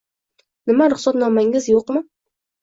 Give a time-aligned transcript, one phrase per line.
[0.71, 2.03] Nima ruxsatnomangiz yo`qmi